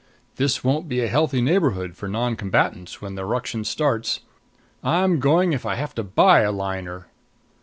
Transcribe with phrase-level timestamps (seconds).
[0.37, 4.21] This won't be a healthy neighborhood for non combatants when the ruction starts.
[4.83, 7.05] I'm going if I have to buy a liner!"